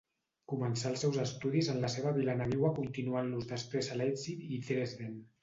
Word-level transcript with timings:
Començà 0.51 0.87
els 0.91 1.03
seus 1.05 1.19
estudis 1.23 1.69
en 1.73 1.77
la 1.83 1.91
seva 1.97 2.13
vila 2.15 2.35
nadiua 2.41 2.73
continuant-los 2.81 3.53
després 3.53 3.93
a 3.93 4.01
Leipzig 4.01 4.43
i 4.59 4.61
Dresden. 4.67 5.15